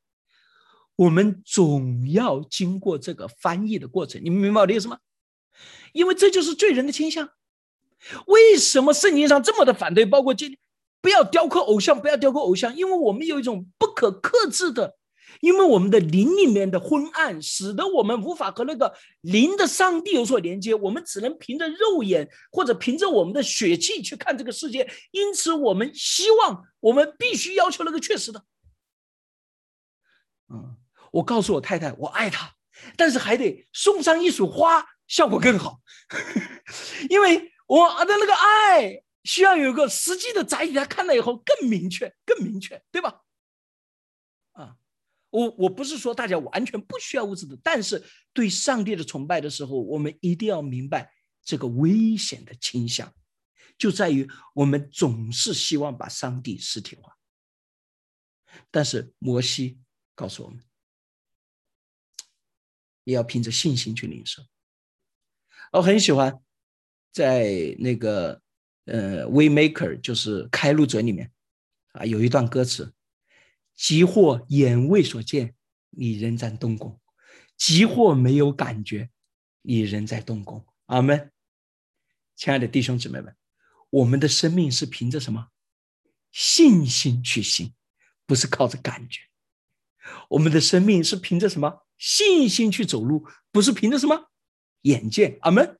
[0.97, 4.99] 我们总要经过这个翻译的过程，你们明白我的意思吗？
[5.93, 7.31] 因为这就是罪人的倾向。
[8.27, 10.07] 为什么圣经上这么的反对？
[10.07, 10.59] 包括今天
[11.01, 14.97] 不要雕刻偶像，不要雕刻偶像，因为我们有一种不可克制的，
[15.41, 20.75] 因为我们的灵里面的昏暗，使得我们无法和那个灵的上帝有所连接。
[20.75, 24.91] 我们只能凭着肉眼或者凭着我们的血气去看这个世界。
[25.13, 28.43] 因此，我们希望，我们必须要求那个确实的。
[30.53, 30.77] 嗯。
[31.11, 32.53] 我告诉我太太，我爱她，
[32.95, 35.81] 但是还得送上一束花，效果更好。
[37.09, 43.23] 因为我的那个爱需要有个实际的载体，他看了以后更明确、更明确，对吧？
[44.53, 44.79] 啊，
[45.29, 51.13] 我我不是说大家完全不需要物质的，但是对上帝的崇拜的时候，我们一定要明白
[51.43, 53.15] 这个危险的倾向，
[53.77, 57.15] 就在于我们总是希望把上帝实体化。
[58.71, 59.79] 但是摩西
[60.15, 60.65] 告诉我们。
[63.05, 64.43] 也要凭着信心去领受。
[65.73, 66.39] 我很喜欢
[67.11, 68.43] 在那个
[68.89, 71.31] 呃《Way Maker》就是开路者里面
[71.93, 72.93] 啊，有一段歌词
[73.77, 75.55] ：“即或眼未所见，
[75.91, 76.99] 你仍在动工；
[77.57, 79.11] 即或没有感觉，
[79.63, 81.31] 你仍在动工。”阿门。
[82.35, 83.37] 亲爱的弟兄姊妹们，
[83.91, 85.49] 我们的生命是凭着什么
[86.31, 87.75] 信心去行，
[88.27, 89.21] 不是靠着感觉。
[90.31, 91.85] 我们的生命是凭着什么？
[91.99, 94.31] 信心去走路，不是凭着什么
[94.83, 95.79] 眼见，阿门。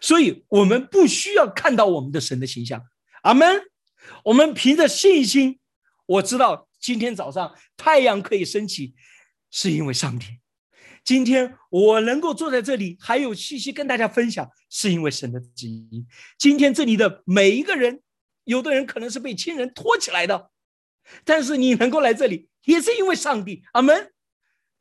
[0.00, 2.82] 所以，我们不需要看到我们的神的形象，
[3.22, 3.62] 阿门。
[4.24, 5.58] 我们凭着信心，
[6.06, 8.94] 我知道今天早上太阳可以升起，
[9.50, 10.26] 是因为上帝；
[11.04, 16.04] 今天我能够坐在这里，还有信息跟大家分享，是因为神的旨意。
[16.38, 18.00] 今天这里的每一个人，
[18.44, 20.50] 有的人可能是被亲人拖起来的，
[21.24, 24.12] 但是你能够来这里，也是因为上帝，阿门。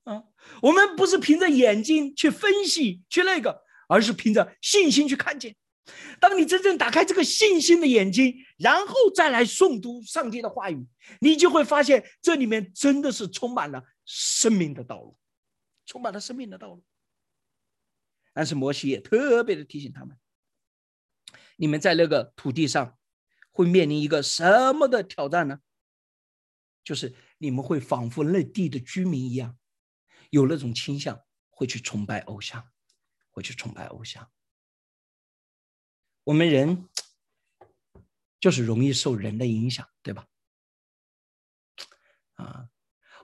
[0.05, 0.23] 啊，
[0.61, 5.57] 我们不是凭着眼睛去分析去那个，而是凭着信心去看见。
[6.19, 10.87] 当你真正打开这个信心的眼睛，然后再来诵读上帝的话语，
[11.19, 15.17] 你就会发现这里面真的是充满了生命的道路，
[15.87, 16.83] 充满了生命的道路。
[18.31, 20.15] 但是摩西也特别的提醒他们：
[21.57, 22.97] 你们在那个土地上
[23.51, 25.59] 会面临一个什么的挑战呢？
[26.83, 29.57] 就是你们会仿佛那地的居民一样。
[30.29, 32.63] 有那种倾向，会去崇拜偶像，
[33.39, 34.29] 我去崇拜偶像。
[36.25, 36.87] 我们人
[38.39, 40.27] 就是容易受人的影响，对吧？
[42.35, 42.67] 啊，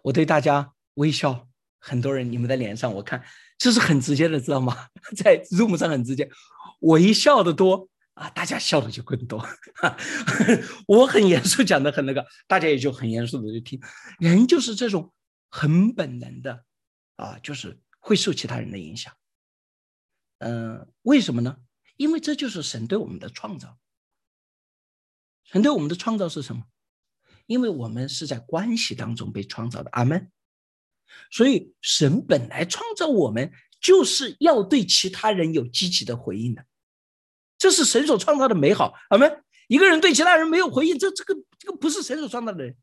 [0.04, 1.48] 我对大家微笑，
[1.80, 3.24] 很多人你们的脸上，我看
[3.58, 4.90] 这是很直接的，知道吗？
[5.16, 6.30] 在 Zoom 上很直接，
[6.80, 9.46] 我一笑的多，啊，大家笑的就更多。
[10.88, 13.80] 我很严肃讲的很那个，大家也就很严肃的就听。
[14.20, 15.14] 人就是这种
[15.50, 16.66] 很本能的
[17.18, 19.14] 啊，就是会受其他人的影响。
[20.40, 21.58] 嗯，为什么呢？
[21.98, 23.78] 因为这就是神对我们的创造。
[25.44, 26.64] 神对我们的创造是什么？
[27.46, 29.90] 因为我们是在关系当中被创造的。
[29.92, 30.32] 阿门。
[31.32, 36.66] 所以神本来创造我们就是要对其他人有积极的回应的，
[37.58, 38.94] 这是神所创造的美好。
[39.10, 39.44] 阿门。
[39.68, 42.76] 一个人对其他人没有回应，这这个这个不是神所创造的人。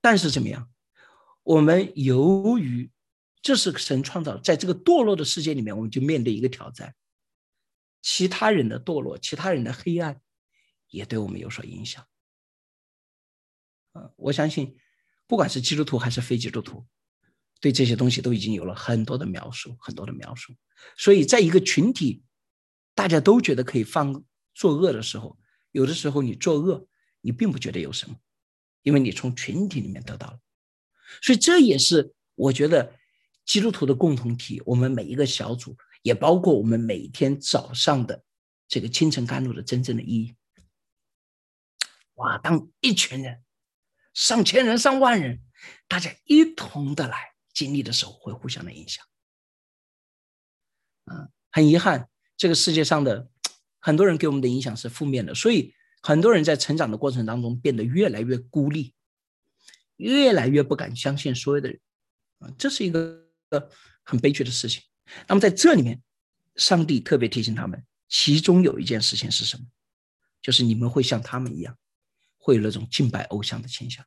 [0.00, 0.70] 但是怎么样？
[1.42, 2.90] 我们由于
[3.46, 6.96] 这是神创造，在这个堕落的世界里面，我们就面对一个挑战：
[8.02, 10.20] 其他人的堕落，其他人的黑暗，
[10.88, 12.04] 也对我们有所影响。
[14.16, 14.76] 我相信，
[15.28, 16.84] 不管是基督徒还是非基督徒，
[17.60, 20.52] 对这些东西都已经有了很多的描述，很多的描述。
[20.96, 22.24] 所以，在一个群体，
[22.96, 25.38] 大家都觉得可以放作恶的时候，
[25.70, 26.88] 有的时候你作恶，
[27.20, 28.16] 你并不觉得有什么，
[28.82, 30.40] 因为你从群体里面得到了。
[31.22, 32.92] 所以，这也是我觉得
[33.46, 34.62] 基督徒的共同体。
[34.66, 38.22] 我们每一个小组，也包括我们每天早上的
[38.68, 40.36] 这个清晨甘露的真正的意义。
[42.16, 43.42] 哇，当一群人。
[44.14, 45.42] 上千人、上万人，
[45.86, 49.04] 大家一同的来经历的时候，会互相的影响。
[51.04, 53.28] 嗯，很遗憾，这个世界上的
[53.78, 58.94] 很多人给我们的影响是负面的，所以很多人在成长的过程当中变得越来越孤立，
[59.96, 61.78] 越来越不敢相信所有的人。
[62.38, 63.68] 啊，这是一个呃
[64.02, 64.82] 很悲剧的事情。
[65.26, 66.00] 那么在这里面，
[66.56, 69.64] 上帝特别提醒他们，其中有一件事情是什么？
[70.42, 71.76] 就是你们会像他们一样。
[72.38, 74.06] 会有那种敬拜偶像的倾向。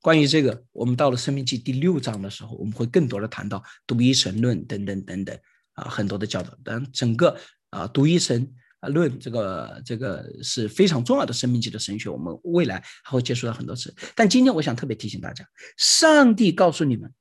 [0.00, 5.38] 关于这个，我们到了《生命记》第六章的时候，我们会更多的谈到独一神论等等等等
[5.74, 6.52] 啊，很多的教导。
[6.64, 7.38] 但整个
[7.70, 8.52] 啊独一神
[8.88, 13.94] 论这个这个是非常重要的《生命记》的神学，我们未来还会接触到很多次。
[14.16, 17.14] 但今天我想特别提醒大家，上帝告诉你们，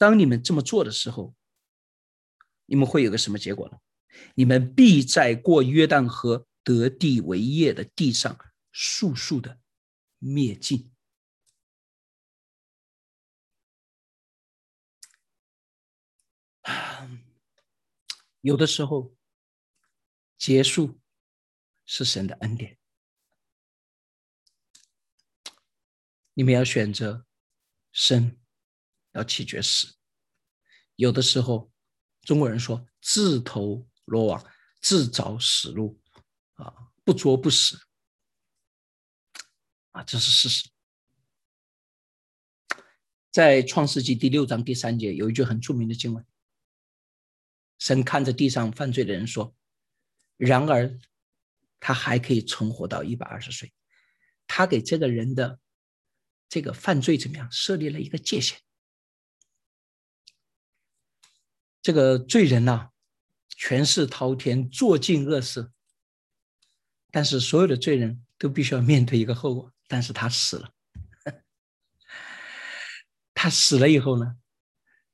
[0.00, 1.34] 当你们这么做的时候，
[2.64, 3.76] 你们会有个什么结果呢？
[4.34, 6.46] 你们必在过约旦河。
[6.62, 8.38] 得地为业的地上，
[8.70, 9.60] 速速的
[10.18, 10.92] 灭尽。
[18.42, 19.16] 有的时候，
[20.36, 21.00] 结束
[21.86, 22.78] 是神的恩典。
[26.34, 27.26] 你们要选择
[27.90, 28.39] 生，
[29.12, 29.94] 要弃绝死。
[30.96, 31.70] 有的时候，
[32.22, 34.44] 中国人说“自投罗网，
[34.80, 36.00] 自找死路”。
[36.54, 37.80] 啊，不作不死，
[39.92, 40.68] 啊，这是事实。
[43.30, 46.22] 在创世纪第六章第三节有一句很著名的经文：
[47.78, 49.56] 神看着地上犯罪的人说，
[50.36, 50.98] 然而
[51.80, 53.72] 他还可以存活到一百二十岁。
[54.46, 55.58] 他给这个人的
[56.46, 58.60] 这个犯罪怎么样设立了一个界限？
[61.82, 62.90] 这个罪人呐，
[63.48, 65.70] 权势滔天，做尽恶事。
[67.10, 70.70] 但是所有的罪人都必须要面对一个后果，但是他死了。
[73.34, 74.36] 他死了以后呢，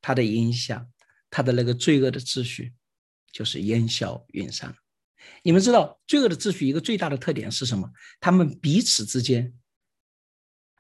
[0.01, 0.91] 他的影响，
[1.31, 2.75] 他的那个罪恶的秩序，
[3.31, 4.77] 就是烟消云散。
[5.43, 7.89] 你们知道，罪恶的秩序一个最大的特点是什么？
[8.19, 9.55] 他们彼此之间，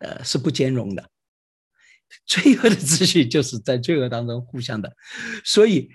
[0.01, 1.09] 呃，是不兼容的。
[2.25, 4.97] 罪恶的秩序就是在罪恶当中互相的，
[5.45, 5.91] 所以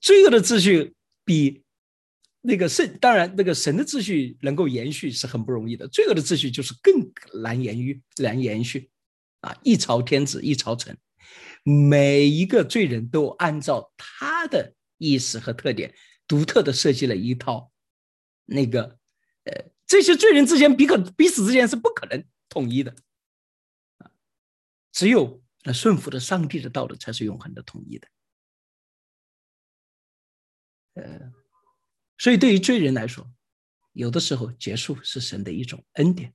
[0.00, 1.62] 罪恶的秩序比。
[2.44, 5.86] 那个神，当然，那个神的秩序能够延续是很不容易的。
[5.86, 7.08] 罪恶的秩序就是更
[7.40, 8.90] 难延续，难延续。
[9.42, 10.98] 啊，一朝天子一朝臣，
[11.62, 15.94] 每一个罪人都按照他的意思和特点，
[16.26, 17.70] 独特的设计了一套
[18.44, 18.98] 那个，
[19.44, 22.94] 呃，这些罪人之间彼可彼此之间是不可能统一的。
[24.92, 28.08] 只有那顺服的上帝的道路才是永恒的统一的。
[30.94, 31.32] 呃。
[32.18, 33.28] 所以，对于罪人来说，
[33.94, 36.32] 有的时候结束是神的一种恩典。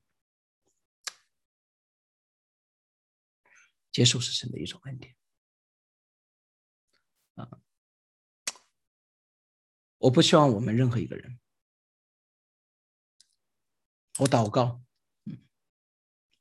[3.90, 5.16] 结束是神的一种恩典。
[7.36, 7.62] 啊，
[10.00, 11.40] 我不希望我们任何一个人，
[14.20, 14.84] 我祷告，
[15.24, 15.48] 嗯，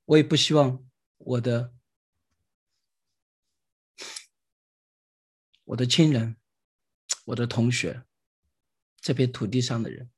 [0.06, 0.84] 我也不希望
[1.18, 1.75] 我的
[5.66, 6.36] 我的亲人，
[7.26, 8.04] 我的同学。
[8.98, 10.10] 这片土地上的人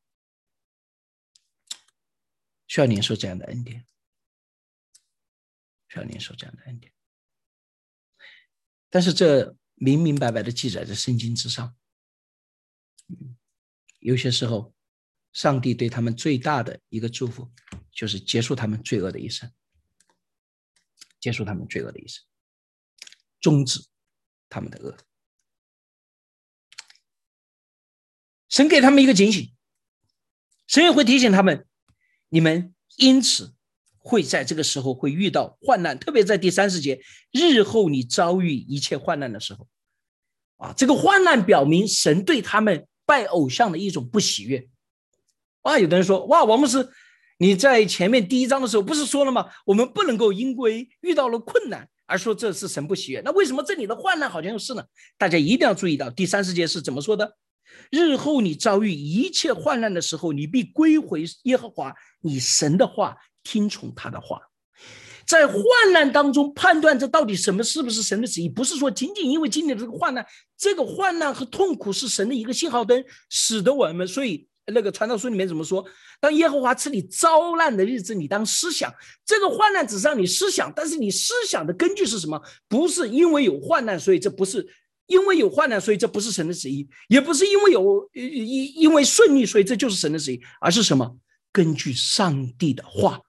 [2.66, 3.84] 需要领受这样的恩典，
[5.88, 6.90] 需要领受这样的恩典。
[8.88, 11.76] 但是这明明白白的记载在圣经之上，
[13.98, 14.74] 有些时候，
[15.34, 17.52] 上帝对他们最大的一个祝福，
[17.92, 19.52] 就是结束他们罪恶的一生，
[21.20, 22.24] 结束他们罪恶的一生，
[23.38, 23.86] 终止
[24.48, 24.96] 他们的恶。
[28.48, 29.52] 神给他们一个警醒，
[30.66, 31.66] 神也会提醒他们：
[32.28, 33.54] 你们因此
[33.98, 39.66] 会在这个时候会遇到患难，特别在第三十节，日后你遭遇一切患难的时候，
[40.56, 44.68] 啊，这个患难表明神对他们拜偶像的一种不喜悦。
[45.62, 46.88] 哇，有的人说：哇，王牧师，
[47.38, 49.50] 你在前面第一章的时候不是说了吗？
[49.66, 53.20] 我们不能够因为遇到了困难而说这是神不喜悦。
[53.22, 54.82] 那为什么这里的患难好像又是呢？
[55.18, 57.36] 大家一定要注意到第三十节是怎么说的。
[57.90, 64.40] 日后你遭遇一切患难的时候，你必归回耶和华你神的话，听从他的话。
[65.26, 65.62] 在患
[65.92, 70.26] 难当中判断这到底什么是不是神的旨意，不是说仅仅因为经历了这个患难，
[70.56, 74.08] 这个患难和痛苦是神的一个信号灯，使得我们。
[74.08, 75.84] 所以那个传道书里面怎么说？
[76.18, 78.90] 当耶和华赐你遭难的日子，你当思想
[79.26, 82.40] 这个患难只是让你思想，但是你思想的根据是什么？
[82.66, 84.66] 不是因为有患难，所以这不是。
[85.08, 91.18] 因为有患难，所以这不是神的旨意；也不是因为有因因为顺利，所以这就是神的旨意，而是什么？
[91.50, 93.22] 根据上帝的话，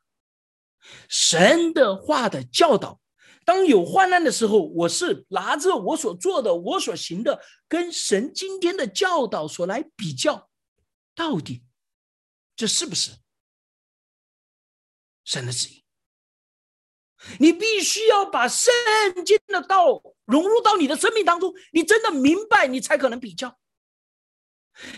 [1.07, 2.99] 神的话的教导。
[3.45, 10.49] 当有患难的时候，我是拿着我所做的、我所行的，跟神今天的教导所来比较，
[11.15, 11.63] 到底
[12.55, 13.11] 这是不是
[15.23, 15.83] 神的旨意？
[17.39, 18.71] 你必须要把圣
[19.25, 23.59] 经的道融入到你的生命当中，你真的明白，你才可能比较。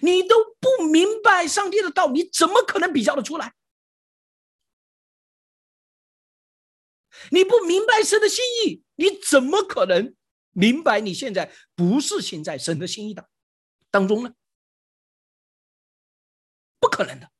[0.01, 3.53] 你都不明白上帝的道，你怎么可能比较的出来？
[7.31, 10.15] 你不明白神的心意，你怎么可能
[10.51, 13.29] 明白你现在不是行在神的心意的
[13.89, 14.33] 当中呢？
[16.79, 17.31] 不可能的。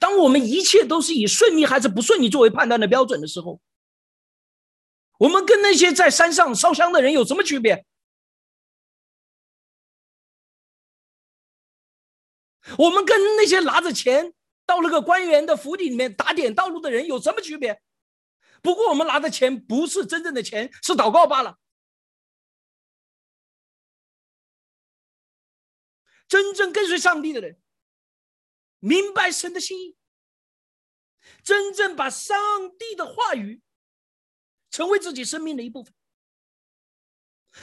[0.00, 3.60] 当我们一切都是以顺利还是不顺利作为判断的标准的时候，
[5.24, 7.86] 我们跟那些在山上烧香的人有什么区别？
[12.76, 14.34] 我们跟那些拿着钱
[14.66, 17.80] 到那个官员的府邸里面打点道路的人有什么区别？
[18.60, 21.58] 不过我们拿的钱不是真正的钱，是祷告罢了。
[26.28, 27.58] 真正跟随上帝的人。
[28.78, 29.96] 明白神的心意，
[31.42, 32.36] 真正把上
[32.76, 33.62] 帝的话语
[34.74, 35.94] 成为自己生命的一部分，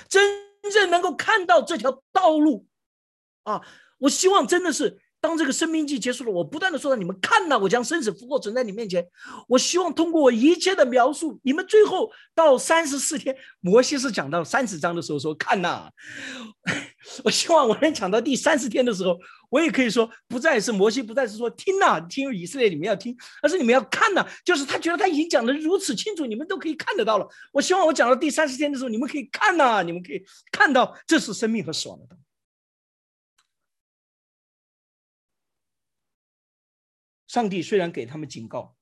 [0.07, 2.69] 真正能够看到这条道路
[3.43, 3.61] 啊！
[3.97, 5.01] 我希望真的是。
[5.21, 9.07] 当这个生命季结束了，我不断的说到：“你们看呐，我将生死复活存在你面前。
[9.47, 15.91] 我希望通过我一切的描述，你们最后到三十四天，摩西是讲到三十章的时候说看呐。
[17.23, 19.15] 我希望我能讲到第三十天的时候，
[19.51, 24.27] 我也可以说不再是摩西，不再是说听呐，听以色列你们要听，而是你们要看呐。
[24.43, 27.27] 就是他觉得他已经讲的如此清楚，你们都可以看得到了。
[27.51, 32.17] 我希望我讲到第三十天的时候，你们可以看呐，你们可以看到这是生命和死亡的道。”
[37.31, 38.75] 上帝虽然给他们警告，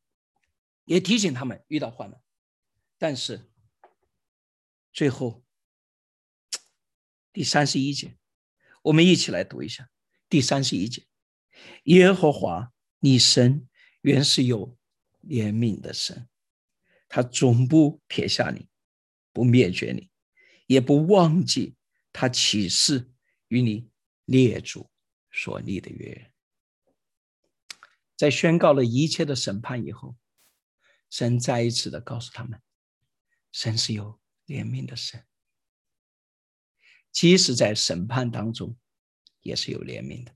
[0.86, 2.20] 也提醒他们遇到患难，
[2.98, 3.48] 但是
[4.92, 5.46] 最后
[7.32, 8.18] 第三十一节，
[8.82, 9.92] 我们一起来读一下
[10.28, 11.06] 第三十一节：
[11.84, 13.70] 耶和华你神
[14.02, 14.76] 原是有
[15.22, 16.28] 怜悯的神，
[17.08, 18.68] 他总不撇下你，
[19.32, 20.10] 不灭绝你，
[20.66, 21.76] 也不忘记
[22.12, 23.12] 他起誓
[23.50, 23.92] 与你
[24.26, 24.90] 列祖
[25.30, 26.32] 所立的约。
[28.20, 30.18] 在宣告了一切的审判以后，
[31.10, 32.62] 神再一次的告诉他们：
[33.54, 35.26] 神是有怜悯的神，
[37.14, 38.78] 即使在审判当中，
[39.40, 40.36] 也是有怜悯的。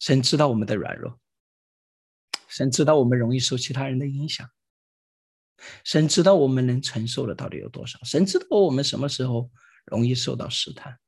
[0.00, 1.20] 神知道我们的软弱，
[2.48, 4.50] 神知道我们容易受其他人的影响，
[5.84, 9.52] 神知道我们能承受的到底有多少，神知道我们什么时候
[9.84, 10.98] 容易受到试探。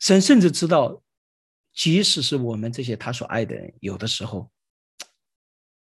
[0.00, 1.04] 神甚至知道，
[1.74, 4.50] 即使是我们这些他所爱的人，有的时候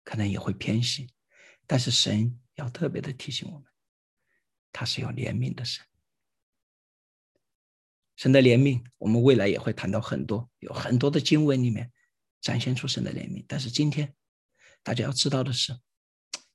[0.04, 1.10] 可能也会偏心，
[1.66, 3.72] 但是神要特别的提醒我们，
[4.74, 5.86] 他是有怜悯的神。
[8.18, 11.90] 神的怜悯，我们未来也会谈到很多，有很多的经文里面
[12.42, 13.46] 展现出神的怜悯。
[13.48, 14.14] 但是今天
[14.84, 15.80] 大家要知道的是，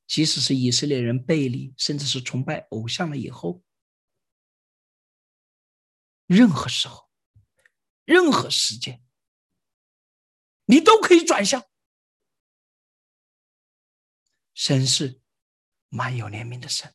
[0.07, 3.63] 即使是以色列人背离，甚至是崇拜偶像了以后，
[6.27, 7.06] 任何时候。
[8.07, 9.05] 任何时间，
[10.65, 11.65] 你都可以转向。
[14.55, 15.21] 神是
[15.91, 16.95] 满有怜悯的神，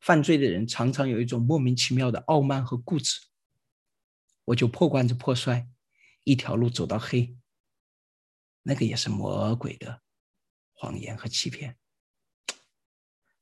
[0.00, 3.28] 犯罪的人常常有一种莫名其妙的傲慢和固执。
[4.46, 5.68] 我就破罐子破摔，
[6.24, 7.36] 一条路走到黑。
[8.62, 10.02] 那个也是魔鬼的
[10.72, 11.78] 谎言和欺骗。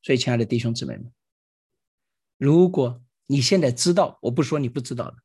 [0.02, 1.14] 所以，亲爱的弟兄姊妹们，
[2.36, 5.16] 如果你现在知道，我不说你不知道的，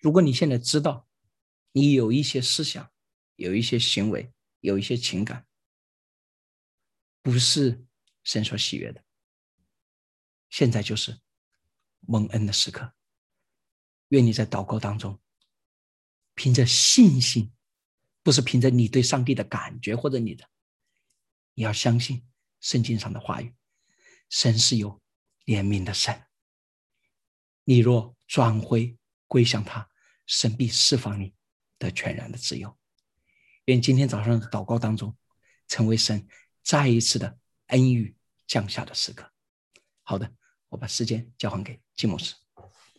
[0.00, 1.08] 如果你现在知道，
[1.72, 2.92] 你有一些思想，
[3.36, 5.46] 有一些行为，有一些情感，
[7.22, 7.86] 不是
[8.22, 9.02] 神所喜悦的，
[10.50, 11.18] 现在就是
[12.00, 12.92] 蒙恩的时刻。
[14.08, 15.18] 愿你在祷告当中，
[16.34, 17.50] 凭着信心，
[18.22, 20.48] 不是凭着你对上帝的感觉或者你的，
[21.54, 22.22] 你要相信
[22.60, 23.54] 圣经上的话语，
[24.28, 25.00] 神是有
[25.46, 26.22] 怜悯的神。
[27.64, 28.96] 你若转回
[29.26, 29.88] 归向他，
[30.26, 31.34] 神必释放你
[31.78, 32.76] 的全然的自由。
[33.64, 35.16] 愿今天早上的祷告当中，
[35.66, 36.28] 成为神
[36.62, 37.38] 再一次的
[37.68, 39.32] 恩雨降下的时刻。
[40.02, 40.34] 好的，
[40.68, 42.34] 我把时间交还给金牧师。